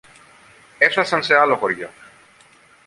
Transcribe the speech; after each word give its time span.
Έφθασαν 0.77 1.23
σε 1.23 1.35
άλλο 1.35 1.55
χωριό 1.55 1.89